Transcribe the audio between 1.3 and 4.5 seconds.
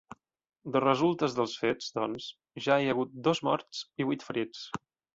dels fets, doncs, ja hi ha hagut dos morts i vuit